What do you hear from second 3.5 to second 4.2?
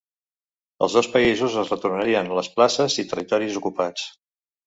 ocupats.